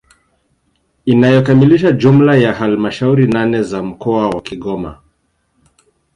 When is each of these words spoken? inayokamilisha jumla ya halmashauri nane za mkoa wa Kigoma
inayokamilisha 1.05 1.91
jumla 1.91 2.35
ya 2.35 2.53
halmashauri 2.53 3.27
nane 3.27 3.63
za 3.63 3.83
mkoa 3.83 4.29
wa 4.29 4.41
Kigoma 4.41 5.01